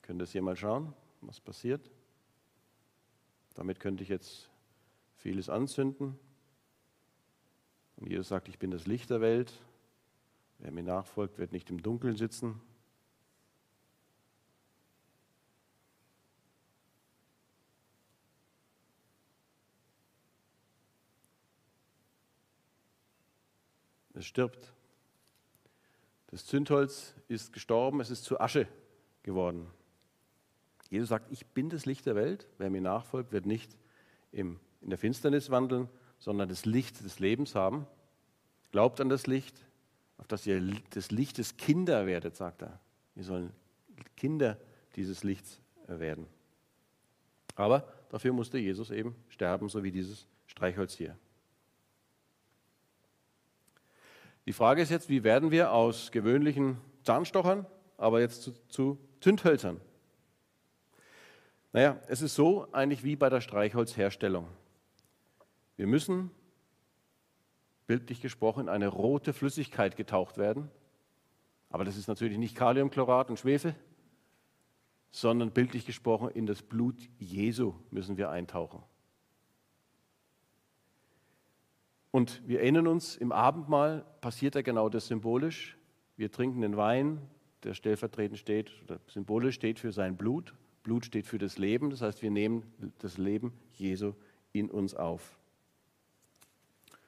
Könnt 0.00 0.20
ihr 0.20 0.24
das 0.24 0.32
hier 0.32 0.40
mal 0.40 0.56
schauen, 0.56 0.94
was 1.20 1.38
passiert? 1.38 1.90
Damit 3.54 3.78
könnte 3.78 4.02
ich 4.02 4.08
jetzt 4.08 4.48
vieles 5.26 5.48
anzünden. 5.48 6.16
Und 7.96 8.08
Jesus 8.08 8.28
sagt, 8.28 8.46
ich 8.46 8.60
bin 8.60 8.70
das 8.70 8.86
Licht 8.86 9.10
der 9.10 9.20
Welt. 9.20 9.52
Wer 10.60 10.70
mir 10.70 10.84
nachfolgt, 10.84 11.36
wird 11.38 11.50
nicht 11.50 11.68
im 11.68 11.82
Dunkeln 11.82 12.14
sitzen. 12.14 12.60
Es 24.14 24.26
stirbt. 24.26 24.72
Das 26.28 26.46
Zündholz 26.46 27.16
ist 27.26 27.52
gestorben, 27.52 27.98
es 27.98 28.10
ist 28.10 28.22
zu 28.22 28.38
Asche 28.38 28.68
geworden. 29.24 29.66
Jesus 30.88 31.08
sagt, 31.08 31.32
ich 31.32 31.44
bin 31.46 31.68
das 31.68 31.84
Licht 31.84 32.06
der 32.06 32.14
Welt. 32.14 32.46
Wer 32.58 32.70
mir 32.70 32.80
nachfolgt, 32.80 33.32
wird 33.32 33.44
nicht 33.44 33.76
im, 34.30 34.60
in 34.86 34.90
der 34.90 34.98
Finsternis 35.00 35.50
wandeln, 35.50 35.88
sondern 36.20 36.48
das 36.48 36.64
Licht 36.64 37.04
des 37.04 37.18
Lebens 37.18 37.56
haben. 37.56 37.88
Glaubt 38.70 39.00
an 39.00 39.08
das 39.08 39.26
Licht, 39.26 39.56
auf 40.16 40.28
das 40.28 40.46
ihr 40.46 40.60
des 40.94 41.10
Lichtes 41.10 41.56
Kinder 41.56 42.06
werdet, 42.06 42.36
sagt 42.36 42.62
er. 42.62 42.78
Wir 43.16 43.24
sollen 43.24 43.50
Kinder 44.16 44.56
dieses 44.94 45.24
Lichts 45.24 45.60
werden. 45.88 46.28
Aber 47.56 47.92
dafür 48.10 48.32
musste 48.32 48.58
Jesus 48.58 48.92
eben 48.92 49.16
sterben, 49.28 49.68
so 49.68 49.82
wie 49.82 49.90
dieses 49.90 50.28
Streichholz 50.46 50.94
hier. 50.94 51.18
Die 54.46 54.52
Frage 54.52 54.82
ist 54.82 54.90
jetzt, 54.90 55.08
wie 55.08 55.24
werden 55.24 55.50
wir 55.50 55.72
aus 55.72 56.12
gewöhnlichen 56.12 56.78
Zahnstochern, 57.02 57.66
aber 57.96 58.20
jetzt 58.20 58.42
zu, 58.42 58.52
zu 58.68 59.00
Zündhölzern? 59.20 59.80
Naja, 61.72 62.00
es 62.06 62.22
ist 62.22 62.36
so 62.36 62.68
eigentlich 62.70 63.02
wie 63.02 63.16
bei 63.16 63.28
der 63.28 63.40
Streichholzherstellung. 63.40 64.46
Wir 65.76 65.86
müssen, 65.86 66.30
bildlich 67.86 68.20
gesprochen, 68.20 68.62
in 68.62 68.68
eine 68.68 68.88
rote 68.88 69.32
Flüssigkeit 69.32 69.96
getaucht 69.96 70.38
werden. 70.38 70.70
Aber 71.70 71.84
das 71.84 71.96
ist 71.96 72.08
natürlich 72.08 72.38
nicht 72.38 72.56
Kaliumchlorat 72.56 73.30
und 73.30 73.38
Schwefel, 73.38 73.74
sondern 75.10 75.50
bildlich 75.50 75.86
gesprochen 75.86 76.30
in 76.30 76.46
das 76.46 76.62
Blut 76.62 77.08
Jesu 77.18 77.74
müssen 77.90 78.16
wir 78.16 78.30
eintauchen. 78.30 78.82
Und 82.10 82.46
wir 82.48 82.60
erinnern 82.60 82.86
uns, 82.86 83.16
im 83.16 83.30
Abendmahl 83.30 84.06
passiert 84.20 84.54
ja 84.54 84.62
genau 84.62 84.88
das 84.88 85.06
symbolisch. 85.06 85.76
Wir 86.16 86.32
trinken 86.32 86.62
den 86.62 86.76
Wein, 86.76 87.20
der 87.62 87.74
stellvertretend 87.74 88.38
steht, 88.38 88.72
oder 88.84 89.00
symbolisch 89.06 89.56
steht 89.56 89.78
für 89.78 89.92
sein 89.92 90.16
Blut. 90.16 90.54
Blut 90.82 91.04
steht 91.04 91.26
für 91.26 91.36
das 91.36 91.58
Leben, 91.58 91.90
das 91.90 92.00
heißt, 92.00 92.22
wir 92.22 92.30
nehmen 92.30 92.62
das 93.00 93.18
Leben 93.18 93.52
Jesu 93.72 94.14
in 94.52 94.70
uns 94.70 94.94
auf. 94.94 95.38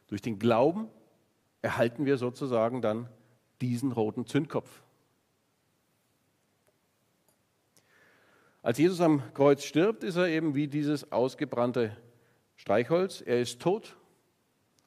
Durch 0.09 0.23
den 0.23 0.39
Glauben 0.39 0.89
erhalten 1.63 2.05
wir 2.05 2.19
sozusagen 2.19 2.83
dann 2.83 3.09
diesen 3.61 3.93
roten 3.93 4.27
Zündkopf. 4.27 4.83
Als 8.63 8.79
Jesus 8.79 9.01
am 9.01 9.23
Kreuz 9.35 9.65
stirbt, 9.65 10.03
ist 10.03 10.17
er 10.17 10.29
eben 10.29 10.55
wie 10.55 10.67
dieses 10.67 11.13
ausgebrannte 11.13 11.97
Streichholz. 12.57 13.23
Er 13.25 13.41
ist 13.41 13.61
tot, 13.61 13.97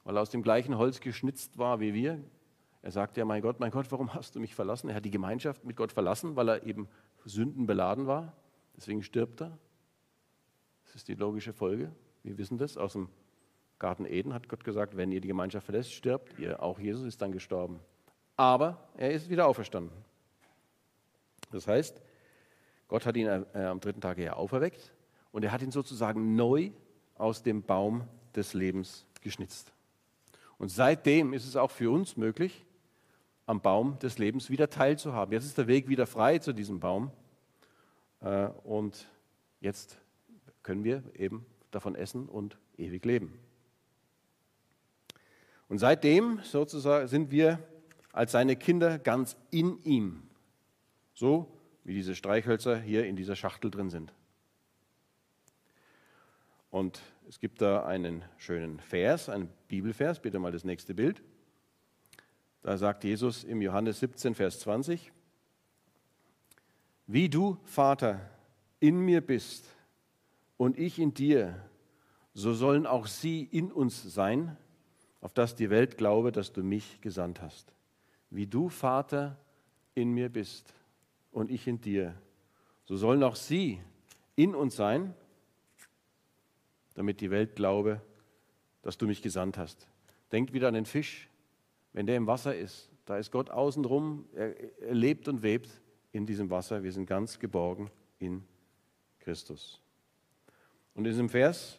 weil 0.04 0.16
er 0.16 0.22
aus 0.22 0.30
dem 0.30 0.42
gleichen 0.42 0.76
Holz 0.76 1.00
geschnitzt 1.00 1.58
war 1.58 1.80
wie 1.80 1.94
wir. 1.94 2.22
Er 2.82 2.90
sagt 2.90 3.16
ja, 3.16 3.24
mein 3.24 3.42
Gott, 3.42 3.60
mein 3.60 3.70
Gott, 3.70 3.90
warum 3.90 4.12
hast 4.14 4.34
du 4.34 4.40
mich 4.40 4.54
verlassen? 4.54 4.88
Er 4.88 4.96
hat 4.96 5.04
die 5.04 5.10
Gemeinschaft 5.10 5.64
mit 5.64 5.76
Gott 5.76 5.92
verlassen, 5.92 6.36
weil 6.36 6.48
er 6.48 6.66
eben 6.66 6.88
Sünden 7.24 7.66
beladen 7.66 8.06
war. 8.06 8.36
Deswegen 8.76 9.02
stirbt 9.02 9.40
er. 9.40 9.56
Das 10.84 10.96
ist 10.96 11.08
die 11.08 11.14
logische 11.14 11.52
Folge. 11.52 11.92
Wir 12.24 12.36
wissen 12.38 12.58
das 12.58 12.76
aus 12.76 12.94
dem 12.94 13.08
Garten 13.82 14.06
Eden 14.06 14.32
hat 14.32 14.48
Gott 14.48 14.62
gesagt, 14.62 14.96
wenn 14.96 15.10
ihr 15.10 15.20
die 15.20 15.26
Gemeinschaft 15.26 15.64
verlässt, 15.64 15.92
stirbt 15.92 16.38
ihr. 16.38 16.62
Auch 16.62 16.78
Jesus 16.78 17.04
ist 17.04 17.20
dann 17.20 17.32
gestorben. 17.32 17.80
Aber 18.36 18.78
er 18.96 19.10
ist 19.10 19.28
wieder 19.28 19.48
auferstanden. 19.48 19.90
Das 21.50 21.66
heißt, 21.66 22.00
Gott 22.86 23.04
hat 23.04 23.16
ihn 23.16 23.26
äh, 23.26 23.44
am 23.64 23.80
dritten 23.80 24.00
Tag 24.00 24.18
ja 24.18 24.34
auferweckt 24.34 24.92
und 25.32 25.42
er 25.42 25.50
hat 25.50 25.62
ihn 25.62 25.72
sozusagen 25.72 26.36
neu 26.36 26.70
aus 27.16 27.42
dem 27.42 27.64
Baum 27.64 28.06
des 28.36 28.54
Lebens 28.54 29.04
geschnitzt. 29.20 29.72
Und 30.58 30.68
seitdem 30.68 31.32
ist 31.32 31.44
es 31.44 31.56
auch 31.56 31.72
für 31.72 31.90
uns 31.90 32.16
möglich, 32.16 32.64
am 33.46 33.60
Baum 33.60 33.98
des 33.98 34.16
Lebens 34.16 34.48
wieder 34.48 34.70
teilzuhaben. 34.70 35.32
Jetzt 35.32 35.46
ist 35.46 35.58
der 35.58 35.66
Weg 35.66 35.88
wieder 35.88 36.06
frei 36.06 36.38
zu 36.38 36.52
diesem 36.52 36.78
Baum. 36.78 37.10
Äh, 38.20 38.46
und 38.62 39.08
jetzt 39.60 39.98
können 40.62 40.84
wir 40.84 41.02
eben 41.16 41.44
davon 41.72 41.96
essen 41.96 42.28
und 42.28 42.58
ewig 42.78 43.04
leben. 43.04 43.40
Und 45.72 45.78
seitdem 45.78 46.38
sozusagen 46.42 47.08
sind 47.08 47.30
wir 47.30 47.58
als 48.12 48.32
seine 48.32 48.56
Kinder 48.56 48.98
ganz 48.98 49.38
in 49.50 49.82
ihm. 49.84 50.22
So 51.14 51.50
wie 51.82 51.94
diese 51.94 52.14
Streichhölzer 52.14 52.78
hier 52.78 53.06
in 53.06 53.16
dieser 53.16 53.36
Schachtel 53.36 53.70
drin 53.70 53.88
sind. 53.88 54.12
Und 56.70 57.00
es 57.26 57.40
gibt 57.40 57.62
da 57.62 57.86
einen 57.86 58.22
schönen 58.36 58.80
Vers, 58.80 59.30
einen 59.30 59.48
Bibelvers, 59.68 60.20
bitte 60.20 60.38
mal 60.38 60.52
das 60.52 60.64
nächste 60.64 60.92
Bild. 60.92 61.22
Da 62.60 62.76
sagt 62.76 63.02
Jesus 63.02 63.42
im 63.42 63.62
Johannes 63.62 63.98
17, 64.00 64.34
Vers 64.34 64.60
20, 64.60 65.10
wie 67.06 67.30
du, 67.30 67.56
Vater, 67.64 68.20
in 68.78 68.98
mir 68.98 69.22
bist 69.22 69.64
und 70.58 70.78
ich 70.78 70.98
in 70.98 71.14
dir, 71.14 71.64
so 72.34 72.52
sollen 72.52 72.86
auch 72.86 73.06
sie 73.06 73.42
in 73.42 73.72
uns 73.72 74.02
sein, 74.02 74.58
auf 75.22 75.32
dass 75.32 75.54
die 75.54 75.70
Welt 75.70 75.96
glaube, 75.96 76.32
dass 76.32 76.52
du 76.52 76.62
mich 76.62 77.00
gesandt 77.00 77.40
hast. 77.40 77.72
Wie 78.28 78.46
du, 78.46 78.68
Vater, 78.68 79.38
in 79.94 80.10
mir 80.10 80.28
bist 80.28 80.74
und 81.30 81.50
ich 81.50 81.66
in 81.66 81.80
dir, 81.80 82.14
so 82.84 82.96
sollen 82.96 83.22
auch 83.22 83.36
sie 83.36 83.80
in 84.36 84.54
uns 84.54 84.76
sein, 84.76 85.14
damit 86.94 87.20
die 87.20 87.30
Welt 87.30 87.56
glaube, 87.56 88.02
dass 88.82 88.98
du 88.98 89.06
mich 89.06 89.22
gesandt 89.22 89.56
hast. 89.58 89.86
Denkt 90.32 90.52
wieder 90.52 90.68
an 90.68 90.74
den 90.74 90.86
Fisch, 90.86 91.28
wenn 91.92 92.06
der 92.06 92.16
im 92.16 92.26
Wasser 92.26 92.56
ist, 92.56 92.90
da 93.04 93.16
ist 93.16 93.30
Gott 93.30 93.48
außenrum, 93.48 94.26
er, 94.34 94.54
lebt 94.90 95.28
und 95.28 95.42
webt 95.42 95.70
in 96.10 96.26
diesem 96.26 96.50
Wasser, 96.50 96.82
wir 96.82 96.92
sind 96.92 97.06
ganz 97.06 97.38
geborgen 97.38 97.90
in 98.18 98.42
Christus. 99.20 99.80
Und 100.94 101.04
in 101.04 101.12
diesem 101.12 101.28
Vers, 101.28 101.78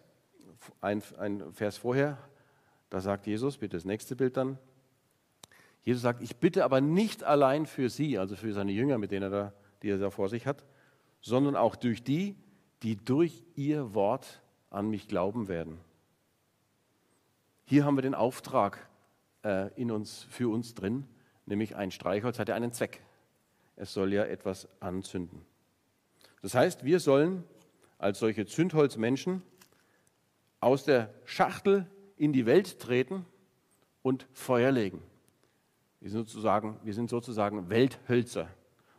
ein, 0.80 1.04
ein 1.18 1.54
Vers 1.54 1.78
vorher, 1.78 2.18
da 2.94 3.02
sagt 3.02 3.26
Jesus, 3.26 3.58
bitte 3.58 3.76
das 3.76 3.86
nächste 3.86 4.16
Bild 4.16 4.38
dann. 4.38 4.60
Jesus 5.82 6.04
sagt, 6.04 6.22
ich 6.22 6.36
bitte 6.36 6.64
aber 6.64 6.80
nicht 6.80 7.24
allein 7.24 7.66
für 7.66 7.90
sie, 7.90 8.20
also 8.20 8.36
für 8.36 8.54
seine 8.54 8.72
Jünger, 8.72 9.00
mit 9.00 9.10
denen 9.10 9.24
er 9.24 9.30
da, 9.32 9.54
die 9.82 9.90
er 9.90 9.98
da 9.98 10.12
vor 10.12 10.30
sich 10.30 10.46
hat, 10.46 10.64
sondern 11.20 11.56
auch 11.56 11.76
durch 11.76 12.04
die, 12.04 12.36
die 12.84 12.96
durch 12.96 13.46
ihr 13.56 13.96
Wort 13.96 14.44
an 14.70 14.92
mich 14.92 15.08
glauben 15.08 15.48
werden. 15.48 15.80
Hier 17.66 17.84
haben 17.84 17.98
wir 17.98 18.04
den 18.04 18.14
Auftrag 18.14 18.88
äh, 19.44 19.74
in 19.74 19.90
uns, 19.90 20.28
für 20.30 20.54
uns 20.54 20.76
drin, 20.76 21.08
nämlich 21.48 21.76
ein 21.76 21.90
Streichholz 21.90 22.38
hat 22.38 22.50
ja 22.50 22.54
einen 22.54 22.74
Zweck. 22.74 23.02
Es 23.76 23.92
soll 23.92 24.14
ja 24.14 24.24
etwas 24.24 24.68
anzünden. 24.80 25.42
Das 26.44 26.54
heißt, 26.54 26.86
wir 26.86 27.00
sollen 27.00 27.44
als 27.98 28.20
solche 28.20 28.46
Zündholzmenschen 28.46 29.42
aus 30.60 30.84
der 30.84 31.12
Schachtel 31.26 31.88
in 32.18 32.34
die 32.34 32.46
Welt 32.46 32.80
treten 32.80 33.26
und 34.02 34.28
Feuer 34.34 34.72
legen. 34.72 35.02
Wir 36.00 36.10
sind 36.10 36.28
sozusagen, 36.28 36.80
wir 36.84 36.94
sind 36.94 37.10
sozusagen 37.10 37.70
Welthölzer. 37.70 38.50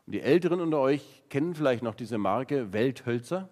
Und 0.06 0.12
die 0.14 0.20
Älteren 0.20 0.60
unter 0.60 0.80
euch 0.80 1.22
kennen 1.28 1.54
vielleicht 1.54 1.82
noch 1.82 1.94
diese 1.94 2.18
Marke 2.18 2.72
Welthölzer. 2.72 3.48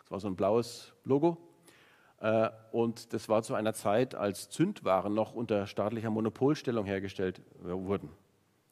Das 0.00 0.10
war 0.10 0.20
so 0.20 0.28
ein 0.28 0.36
blaues 0.36 0.92
Logo. 1.04 1.38
Äh, 2.20 2.50
und 2.72 3.12
das 3.12 3.28
war 3.28 3.42
zu 3.42 3.54
einer 3.54 3.74
Zeit, 3.74 4.14
als 4.14 4.48
Zündwaren 4.48 5.14
noch 5.14 5.34
unter 5.34 5.66
staatlicher 5.66 6.10
Monopolstellung 6.10 6.84
hergestellt 6.84 7.40
wurden. 7.60 8.10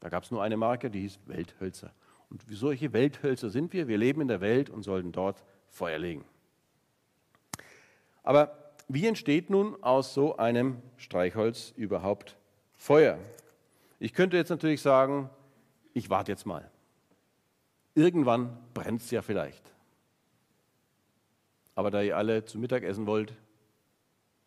Da 0.01 0.09
gab 0.09 0.25
es 0.25 0.31
nur 0.31 0.43
eine 0.43 0.57
Marke, 0.57 0.91
die 0.91 1.01
hieß 1.01 1.21
Welthölzer. 1.27 1.93
Und 2.29 2.49
wie 2.49 2.55
solche 2.55 2.93
Welthölzer 2.93 3.51
sind 3.51 3.73
wir. 3.73 3.89
Wir 3.89 3.99
leben 3.99 4.21
in 4.23 4.29
der 4.29 4.41
Welt 4.41 4.71
und 4.71 4.83
sollten 4.83 5.13
dort 5.13 5.45
Feuer 5.69 5.99
legen. 5.99 6.25
Aber 8.23 8.62
wie 8.89 9.07
entsteht 9.07 9.51
nun 9.51 9.83
aus 9.83 10.15
so 10.15 10.37
einem 10.37 10.83
Streichholz 10.97 11.73
überhaupt 11.77 12.37
Feuer? 12.75 13.19
Ich 13.99 14.15
könnte 14.15 14.37
jetzt 14.37 14.49
natürlich 14.49 14.83
sagen, 14.83 15.31
ich 15.95 16.11
warte 16.11 16.33
jetzt 16.33 16.47
mal. 16.47 16.71
Irgendwann 17.95 18.59
brennt 18.75 19.03
es 19.03 19.11
ja 19.11 19.23
vielleicht. 19.23 19.63
Aber 21.75 21.91
da 21.91 22.03
ihr 22.03 22.17
alle 22.17 22.45
zu 22.45 22.59
Mittag 22.59 22.83
essen 22.83 23.07
wollt, 23.07 23.35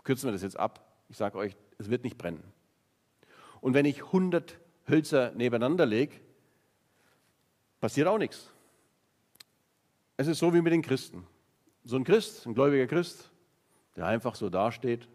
kürzen 0.03 0.27
wir 0.27 0.31
das 0.31 0.41
jetzt 0.41 0.59
ab. 0.59 0.85
Ich 1.09 1.17
sage 1.17 1.37
euch, 1.37 1.55
es 1.77 1.89
wird 1.89 2.03
nicht 2.03 2.17
brennen. 2.17 2.43
Und 3.61 3.73
wenn 3.73 3.85
ich 3.85 4.03
100 4.03 4.57
Hölzer 4.87 5.31
nebeneinander 5.31 5.85
lege, 5.85 6.15
passiert 7.79 8.07
auch 8.07 8.17
nichts. 8.17 8.51
Es 10.17 10.27
ist 10.27 10.39
so 10.39 10.53
wie 10.53 10.61
mit 10.61 10.73
den 10.73 10.81
Christen. 10.81 11.25
So 11.83 11.95
ein 11.95 12.03
Christ, 12.03 12.45
ein 12.45 12.53
gläubiger 12.53 12.87
Christ, 12.87 13.31
der 13.95 14.05
einfach 14.05 14.35
so 14.35 14.49
dasteht, 14.49 15.07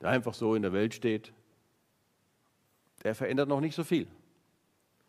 der 0.00 0.10
einfach 0.10 0.34
so 0.34 0.54
in 0.54 0.62
der 0.62 0.72
Welt 0.72 0.94
steht, 0.94 1.32
der 3.02 3.14
verändert 3.14 3.48
noch 3.48 3.60
nicht 3.60 3.74
so 3.74 3.84
viel. 3.84 4.08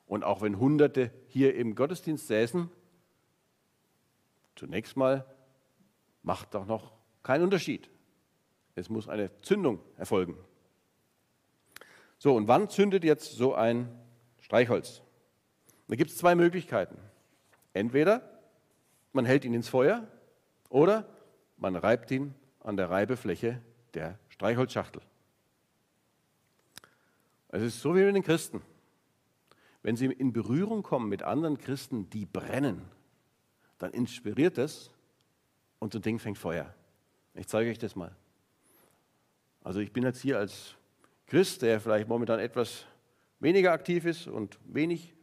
Und 0.05 0.23
auch 0.23 0.41
wenn 0.41 0.59
Hunderte 0.59 1.11
hier 1.27 1.55
im 1.55 1.75
Gottesdienst 1.75 2.27
säßen, 2.27 2.69
zunächst 4.55 4.97
mal 4.97 5.25
macht 6.23 6.53
doch 6.53 6.65
noch 6.65 6.93
keinen 7.23 7.43
Unterschied. 7.43 7.89
Es 8.75 8.89
muss 8.89 9.07
eine 9.07 9.35
Zündung 9.41 9.79
erfolgen. 9.97 10.37
So, 12.17 12.35
und 12.35 12.47
wann 12.47 12.69
zündet 12.69 13.03
jetzt 13.03 13.33
so 13.33 13.55
ein 13.55 13.89
Streichholz? 14.41 15.01
Da 15.87 15.95
gibt 15.95 16.11
es 16.11 16.17
zwei 16.17 16.35
Möglichkeiten. 16.35 16.97
Entweder 17.73 18.39
man 19.13 19.25
hält 19.25 19.43
ihn 19.43 19.53
ins 19.53 19.69
Feuer 19.69 20.07
oder 20.69 21.09
man 21.57 21.75
reibt 21.75 22.11
ihn 22.11 22.33
an 22.63 22.77
der 22.77 22.89
Reibefläche 22.89 23.61
der 23.93 24.17
Streichholzschachtel. 24.29 25.01
Es 27.49 27.61
ist 27.61 27.81
so 27.81 27.95
wie 27.95 28.03
mit 28.03 28.15
den 28.15 28.23
Christen. 28.23 28.61
Wenn 29.83 29.95
sie 29.95 30.05
in 30.05 30.31
Berührung 30.31 30.83
kommen 30.83 31.09
mit 31.09 31.23
anderen 31.23 31.57
Christen, 31.57 32.09
die 32.09 32.25
brennen, 32.25 32.83
dann 33.77 33.91
inspiriert 33.91 34.57
es 34.57 34.91
und 35.79 35.93
so 35.93 35.99
ein 35.99 36.03
Ding 36.03 36.19
fängt 36.19 36.37
Feuer. 36.37 36.73
Ich 37.33 37.47
zeige 37.47 37.69
euch 37.69 37.79
das 37.79 37.95
mal. 37.95 38.15
Also 39.63 39.79
ich 39.79 39.91
bin 39.91 40.03
jetzt 40.03 40.21
hier 40.21 40.37
als 40.37 40.75
Christ, 41.27 41.61
der 41.61 41.79
vielleicht 41.79 42.07
momentan 42.07 42.39
etwas 42.39 42.85
weniger 43.39 43.71
aktiv 43.71 44.05
ist 44.05 44.27
und 44.27 44.59
wenig 44.65 45.13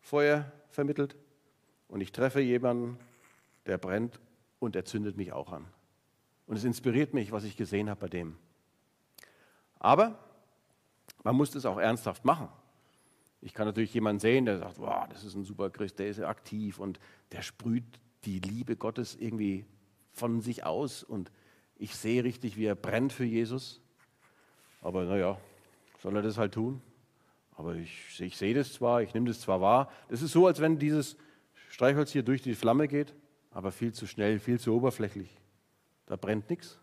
Feuer 0.00 0.50
vermittelt. 0.70 1.16
Und 1.88 2.00
ich 2.00 2.12
treffe 2.12 2.40
jemanden, 2.40 2.98
der 3.66 3.78
brennt 3.78 4.20
und 4.58 4.76
er 4.76 4.84
zündet 4.84 5.16
mich 5.16 5.32
auch 5.32 5.52
an. 5.52 5.66
Und 6.48 6.56
es 6.56 6.64
inspiriert 6.64 7.12
mich, 7.14 7.30
was 7.30 7.44
ich 7.44 7.56
gesehen 7.56 7.90
habe 7.90 8.00
bei 8.00 8.08
dem. 8.08 8.36
Aber 9.78 10.18
man 11.22 11.36
muss 11.36 11.50
das 11.50 11.66
auch 11.66 11.78
ernsthaft 11.78 12.24
machen. 12.24 12.48
Ich 13.42 13.52
kann 13.52 13.66
natürlich 13.66 13.92
jemanden 13.92 14.18
sehen, 14.18 14.46
der 14.46 14.58
sagt, 14.58 14.78
wow, 14.78 15.06
das 15.08 15.24
ist 15.24 15.34
ein 15.34 15.44
super 15.44 15.70
Christ, 15.70 15.98
der 15.98 16.08
ist 16.08 16.20
aktiv 16.20 16.80
und 16.80 16.98
der 17.32 17.42
sprüht 17.42 17.84
die 18.24 18.40
Liebe 18.40 18.76
Gottes 18.76 19.14
irgendwie 19.14 19.66
von 20.12 20.40
sich 20.40 20.64
aus 20.64 21.04
und 21.04 21.30
ich 21.76 21.94
sehe 21.94 22.24
richtig, 22.24 22.56
wie 22.56 22.64
er 22.64 22.74
brennt 22.74 23.12
für 23.12 23.24
Jesus. 23.24 23.80
Aber 24.80 25.04
naja, 25.04 25.38
soll 26.00 26.16
er 26.16 26.22
das 26.22 26.38
halt 26.38 26.54
tun? 26.54 26.80
Aber 27.56 27.74
ich, 27.74 28.20
ich 28.20 28.36
sehe 28.36 28.54
das 28.54 28.72
zwar, 28.72 29.02
ich 29.02 29.12
nehme 29.12 29.28
das 29.28 29.40
zwar 29.40 29.60
wahr. 29.60 29.92
Das 30.08 30.22
ist 30.22 30.32
so, 30.32 30.46
als 30.46 30.60
wenn 30.60 30.78
dieses 30.78 31.16
Streichholz 31.68 32.10
hier 32.10 32.22
durch 32.22 32.40
die 32.40 32.54
Flamme 32.54 32.88
geht, 32.88 33.14
aber 33.50 33.70
viel 33.70 33.92
zu 33.92 34.06
schnell, 34.06 34.40
viel 34.40 34.58
zu 34.58 34.74
oberflächlich. 34.74 35.37
Da 36.08 36.16
brennt 36.16 36.48
nichts. 36.48 36.80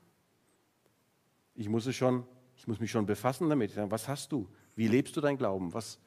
Ich 1.55 1.67
muss, 1.67 1.87
es 1.87 1.95
schon, 1.95 2.27
ich 2.55 2.67
muss 2.67 2.79
mich 2.79 2.91
schon 2.91 3.07
befassen 3.07 3.49
damit. 3.49 3.75
Was 3.89 4.07
hast 4.07 4.31
du? 4.31 4.47
Wie 4.75 4.87
lebst 4.87 5.17
du 5.17 5.21
dein 5.21 5.35
Glauben? 5.35 5.73
Was, 5.73 5.99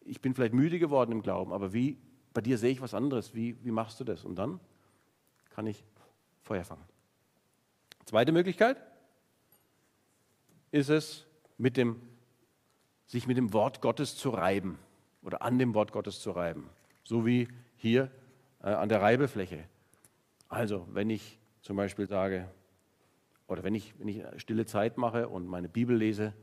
ich 0.00 0.20
bin 0.20 0.32
vielleicht 0.32 0.54
müde 0.54 0.78
geworden 0.78 1.10
im 1.10 1.22
Glauben, 1.22 1.52
aber 1.52 1.72
wie, 1.72 1.98
bei 2.32 2.40
dir 2.40 2.56
sehe 2.56 2.70
ich 2.70 2.80
was 2.80 2.94
anderes. 2.94 3.34
Wie, 3.34 3.62
wie 3.64 3.72
machst 3.72 3.98
du 3.98 4.04
das? 4.04 4.24
Und 4.24 4.36
dann 4.36 4.60
kann 5.50 5.66
ich 5.66 5.84
Feuer 6.42 6.64
fangen. 6.64 6.84
Zweite 8.04 8.30
Möglichkeit 8.30 8.80
ist 10.70 10.88
es, 10.88 11.26
mit 11.58 11.76
dem, 11.76 12.00
sich 13.06 13.26
mit 13.26 13.38
dem 13.38 13.52
Wort 13.52 13.82
Gottes 13.82 14.16
zu 14.16 14.30
reiben 14.30 14.78
oder 15.22 15.42
an 15.42 15.58
dem 15.58 15.74
Wort 15.74 15.90
Gottes 15.90 16.20
zu 16.20 16.30
reiben. 16.30 16.70
So 17.02 17.26
wie 17.26 17.48
hier 17.76 18.08
äh, 18.62 18.68
an 18.68 18.88
der 18.88 19.02
Reibefläche. 19.02 19.64
Also, 20.48 20.86
wenn 20.92 21.10
ich 21.10 21.39
zum 21.62 21.76
Beispiel 21.76 22.06
sage, 22.06 22.48
oder 23.46 23.62
wenn 23.64 23.74
ich, 23.74 23.94
wenn 23.98 24.08
ich 24.08 24.22
stille 24.36 24.64
Zeit 24.66 24.96
mache 24.96 25.28
und 25.28 25.46
meine 25.46 25.68
Bibel 25.68 25.96
lese, 25.96 26.34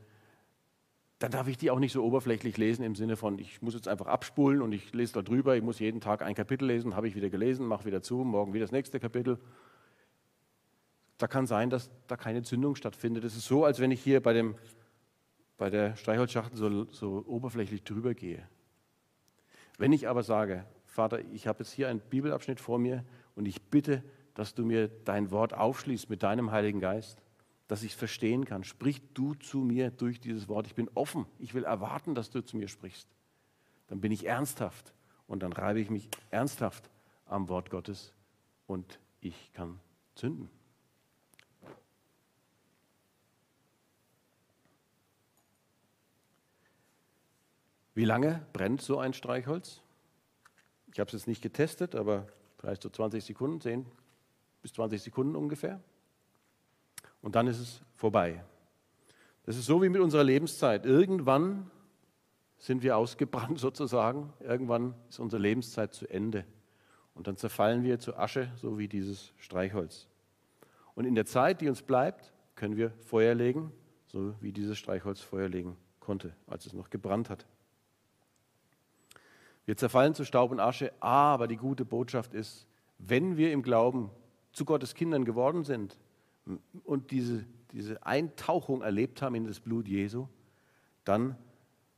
dann 1.18 1.32
darf 1.32 1.48
ich 1.48 1.56
die 1.56 1.70
auch 1.70 1.80
nicht 1.80 1.92
so 1.92 2.04
oberflächlich 2.04 2.56
lesen 2.58 2.84
im 2.84 2.94
Sinne 2.94 3.16
von, 3.16 3.38
ich 3.38 3.60
muss 3.60 3.74
jetzt 3.74 3.88
einfach 3.88 4.06
abspulen 4.06 4.62
und 4.62 4.72
ich 4.72 4.92
lese 4.94 5.14
da 5.14 5.22
drüber, 5.22 5.56
ich 5.56 5.62
muss 5.62 5.80
jeden 5.80 6.00
Tag 6.00 6.22
ein 6.22 6.34
Kapitel 6.34 6.66
lesen, 6.66 6.94
habe 6.94 7.08
ich 7.08 7.16
wieder 7.16 7.28
gelesen, 7.28 7.66
mache 7.66 7.86
wieder 7.86 8.02
zu, 8.02 8.18
morgen 8.18 8.52
wieder 8.52 8.64
das 8.64 8.72
nächste 8.72 9.00
Kapitel. 9.00 9.38
Da 11.16 11.26
kann 11.26 11.48
sein, 11.48 11.70
dass 11.70 11.90
da 12.06 12.16
keine 12.16 12.42
Zündung 12.42 12.76
stattfindet. 12.76 13.24
Es 13.24 13.36
ist 13.36 13.46
so, 13.46 13.64
als 13.64 13.80
wenn 13.80 13.90
ich 13.90 14.00
hier 14.00 14.22
bei, 14.22 14.32
dem, 14.32 14.54
bei 15.56 15.70
der 15.70 15.96
Streichholzschachtel 15.96 16.56
so, 16.56 16.84
so 16.84 17.24
oberflächlich 17.26 17.82
drüber 17.82 18.14
gehe. 18.14 18.46
Wenn 19.76 19.92
ich 19.92 20.06
aber 20.06 20.22
sage, 20.22 20.64
Vater, 20.84 21.20
ich 21.32 21.48
habe 21.48 21.60
jetzt 21.60 21.72
hier 21.72 21.88
einen 21.88 22.00
Bibelabschnitt 22.00 22.60
vor 22.60 22.78
mir 22.78 23.04
und 23.34 23.46
ich 23.46 23.60
bitte, 23.62 24.04
dass 24.38 24.54
du 24.54 24.64
mir 24.64 24.86
dein 24.86 25.32
Wort 25.32 25.52
aufschließt 25.52 26.08
mit 26.08 26.22
deinem 26.22 26.52
Heiligen 26.52 26.78
Geist, 26.78 27.24
dass 27.66 27.82
ich 27.82 27.90
es 27.90 27.98
verstehen 27.98 28.44
kann. 28.44 28.62
Sprich 28.62 29.02
du 29.12 29.34
zu 29.34 29.58
mir 29.58 29.90
durch 29.90 30.20
dieses 30.20 30.46
Wort. 30.46 30.68
Ich 30.68 30.76
bin 30.76 30.88
offen. 30.94 31.26
Ich 31.40 31.54
will 31.54 31.64
erwarten, 31.64 32.14
dass 32.14 32.30
du 32.30 32.44
zu 32.44 32.56
mir 32.56 32.68
sprichst. 32.68 33.08
Dann 33.88 34.00
bin 34.00 34.12
ich 34.12 34.26
ernsthaft 34.26 34.94
und 35.26 35.42
dann 35.42 35.52
reibe 35.52 35.80
ich 35.80 35.90
mich 35.90 36.08
ernsthaft 36.30 36.88
am 37.26 37.48
Wort 37.48 37.68
Gottes 37.68 38.12
und 38.68 39.00
ich 39.20 39.52
kann 39.54 39.80
zünden. 40.14 40.48
Wie 47.92 48.04
lange 48.04 48.46
brennt 48.52 48.82
so 48.82 49.00
ein 49.00 49.14
Streichholz? 49.14 49.82
Ich 50.92 51.00
habe 51.00 51.08
es 51.08 51.14
jetzt 51.14 51.26
nicht 51.26 51.42
getestet, 51.42 51.96
aber 51.96 52.28
vielleicht 52.60 52.82
so 52.82 52.88
20 52.88 53.24
Sekunden, 53.24 53.60
10 53.60 53.84
bis 54.62 54.72
20 54.72 55.02
Sekunden 55.02 55.36
ungefähr. 55.36 55.80
Und 57.20 57.34
dann 57.34 57.46
ist 57.46 57.58
es 57.58 57.82
vorbei. 57.94 58.44
Das 59.44 59.56
ist 59.56 59.66
so 59.66 59.82
wie 59.82 59.88
mit 59.88 60.00
unserer 60.00 60.24
Lebenszeit. 60.24 60.84
Irgendwann 60.84 61.70
sind 62.58 62.82
wir 62.82 62.96
ausgebrannt 62.96 63.58
sozusagen. 63.58 64.32
Irgendwann 64.40 64.94
ist 65.08 65.18
unsere 65.18 65.40
Lebenszeit 65.40 65.94
zu 65.94 66.06
Ende. 66.08 66.44
Und 67.14 67.26
dann 67.26 67.36
zerfallen 67.36 67.82
wir 67.82 67.98
zu 67.98 68.16
Asche, 68.16 68.52
so 68.56 68.78
wie 68.78 68.88
dieses 68.88 69.32
Streichholz. 69.38 70.06
Und 70.94 71.04
in 71.04 71.14
der 71.14 71.26
Zeit, 71.26 71.60
die 71.60 71.68
uns 71.68 71.82
bleibt, 71.82 72.32
können 72.54 72.76
wir 72.76 72.90
Feuer 73.00 73.34
legen, 73.34 73.72
so 74.06 74.34
wie 74.40 74.52
dieses 74.52 74.78
Streichholz 74.78 75.20
Feuer 75.20 75.48
legen 75.48 75.76
konnte, 76.00 76.34
als 76.46 76.66
es 76.66 76.72
noch 76.72 76.90
gebrannt 76.90 77.30
hat. 77.30 77.46
Wir 79.64 79.76
zerfallen 79.76 80.14
zu 80.14 80.24
Staub 80.24 80.50
und 80.50 80.60
Asche, 80.60 80.92
aber 81.00 81.46
die 81.46 81.56
gute 81.56 81.84
Botschaft 81.84 82.34
ist, 82.34 82.66
wenn 82.98 83.36
wir 83.36 83.52
im 83.52 83.62
Glauben 83.62 84.10
zu 84.58 84.64
Gottes 84.64 84.94
Kindern 84.94 85.24
geworden 85.24 85.62
sind 85.62 85.96
und 86.84 87.12
diese, 87.12 87.44
diese 87.72 88.04
Eintauchung 88.04 88.82
erlebt 88.82 89.22
haben 89.22 89.36
in 89.36 89.46
das 89.46 89.60
Blut 89.60 89.86
Jesu, 89.86 90.26
dann 91.04 91.36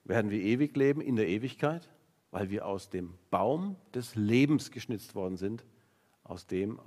werden 0.04 0.30
wir 0.30 0.40
ewig 0.40 0.76
leben 0.76 1.00
in 1.00 1.16
der 1.16 1.26
Ewigkeit, 1.26 1.88
weil 2.30 2.50
wir 2.50 2.66
aus 2.66 2.90
dem 2.90 3.14
Baum 3.30 3.76
des 3.94 4.14
Lebens 4.14 4.70
geschnitzt 4.70 5.14
worden 5.14 5.38
sind 5.38 5.64
aus 6.22 6.46
dem 6.46 6.78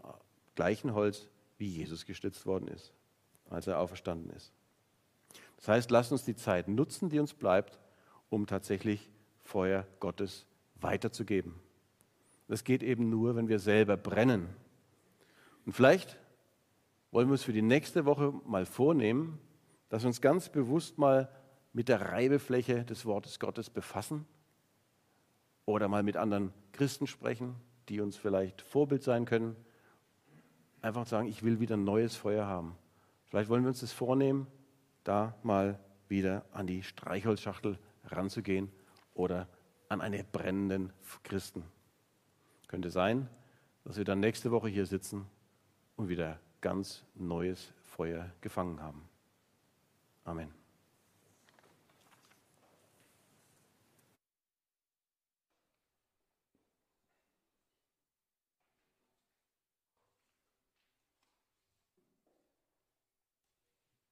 gleichen 0.55 0.93
Holz, 0.93 1.27
wie 1.57 1.67
Jesus 1.67 2.05
gestützt 2.05 2.45
worden 2.45 2.67
ist, 2.67 2.93
als 3.49 3.65
er 3.65 3.79
auferstanden 3.79 4.29
ist. 4.29 4.53
Das 5.57 5.69
heißt, 5.69 5.91
lasst 5.91 6.12
uns 6.12 6.23
die 6.23 6.36
Zeit 6.36 6.67
nutzen, 6.67 7.09
die 7.09 7.19
uns 7.19 7.33
bleibt, 7.33 7.79
um 8.29 8.45
tatsächlich 8.45 9.09
Feuer 9.41 9.88
Gottes 9.99 10.45
weiterzugeben. 10.75 11.55
Das 12.47 12.63
geht 12.63 12.83
eben 12.83 13.09
nur, 13.09 13.36
wenn 13.36 13.47
wir 13.47 13.59
selber 13.59 13.97
brennen. 13.97 14.49
Und 15.65 15.73
vielleicht 15.73 16.17
wollen 17.12 17.28
wir 17.28 17.34
uns 17.34 17.43
für 17.43 17.54
die 17.54 17.62
nächste 17.62 18.06
Woche 18.06 18.34
mal 18.45 18.65
vornehmen, 18.65 19.39
dass 19.89 20.04
wir 20.04 20.08
uns 20.08 20.21
ganz 20.21 20.49
bewusst 20.49 20.97
mal 20.97 21.30
mit 21.71 21.89
der 21.89 22.02
Reibefläche 22.02 22.84
des 22.84 23.06
Wortes 23.06 23.39
Gottes 23.39 23.69
befassen 23.69 24.26
oder 25.65 25.88
mal 25.88 26.04
mit 26.04 26.17
anderen 26.17 26.54
Christen 26.71 27.08
sprechen, 27.08 27.56
die 27.89 28.02
uns 28.02 28.17
vielleicht 28.17 28.62
Vorbild 28.62 29.04
sein 29.04 29.26
können. 29.26 29.56
Einfach 30.82 31.08
sagen, 31.08 31.28
ich 31.28 31.43
will 31.43 31.60
wieder 31.60 31.78
ein 31.78 31.84
neues 31.84 32.15
Feuer 32.15 32.45
haben. 32.45 32.76
Vielleicht 33.26 33.49
wollen 33.49 33.63
wir 33.63 33.69
uns 33.69 33.80
das 33.80 33.91
vornehmen, 33.91 34.47
da 35.04 35.36
mal 35.43 35.80
wieder 36.08 36.45
an 36.52 36.67
die 36.67 36.84
Streichholzschachtel 36.84 37.80
ranzugehen 38.06 38.71
oder 39.13 39.47
an 39.89 40.02
einen 40.02 40.26
brennenden 40.32 40.91
Christen. 41.23 41.63
Könnte 42.67 42.89
sein, 42.89 43.30
dass 43.84 43.97
wir 43.97 44.06
dann 44.06 44.19
nächste 44.19 44.52
Woche 44.52 44.67
hier 44.67 44.86
sitzen 44.86 45.28
und 45.95 46.10
wieder 46.10 46.39
ganz 46.62 47.03
neues 47.15 47.73
Feuer 47.84 48.32
gefangen 48.41 48.82
haben. 48.82 49.08
Amen. 50.23 50.62